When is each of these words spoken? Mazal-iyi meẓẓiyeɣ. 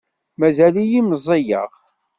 Mazal-iyi 0.39 1.01
meẓẓiyeɣ. 1.03 1.71